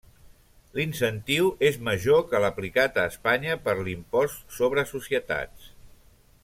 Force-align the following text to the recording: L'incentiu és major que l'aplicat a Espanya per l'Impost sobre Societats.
L'incentiu 0.77 1.51
és 1.69 1.77
major 1.89 2.23
que 2.31 2.41
l'aplicat 2.45 2.97
a 3.01 3.05
Espanya 3.13 3.59
per 3.67 3.79
l'Impost 3.83 4.59
sobre 4.61 4.89
Societats. 4.97 5.73